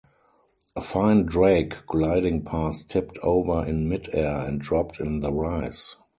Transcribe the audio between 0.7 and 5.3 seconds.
A fine drake gliding past tipped over in midair and dropped in